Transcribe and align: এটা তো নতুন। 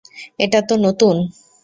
এটা 0.39 0.59
তো 0.61 0.75
নতুন। 0.77 1.15